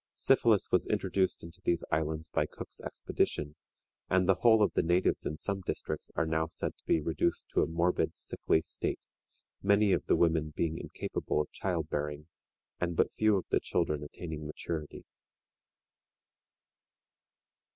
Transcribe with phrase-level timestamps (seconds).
[0.15, 3.55] Syphilis was introduced into these islands by Cook's expedition,
[4.09, 7.47] and the whole of the natives in some districts are now said to be reduced
[7.49, 8.99] to a morbid, sickly state,
[9.61, 12.25] many of the women being incapable of child bearing,
[12.79, 15.05] and but few of the children attaining maturity.